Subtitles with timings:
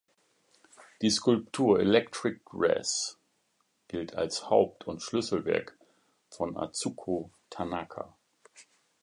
[1.03, 3.19] Die Skulptur "Electric Dress"
[3.87, 5.77] gilt als Haupt- und Schlüsselwerk
[6.31, 8.11] von Atsuko Tanaka.